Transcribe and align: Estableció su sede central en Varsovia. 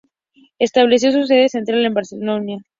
Estableció 0.57 1.11
su 1.11 1.27
sede 1.27 1.47
central 1.47 1.85
en 1.85 1.93
Varsovia. 1.93 2.65